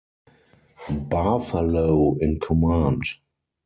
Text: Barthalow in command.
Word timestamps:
Barthalow 0.89 2.17
in 2.21 2.39
command. 2.39 3.03